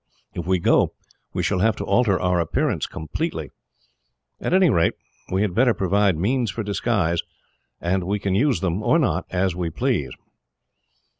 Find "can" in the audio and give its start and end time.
8.17-8.33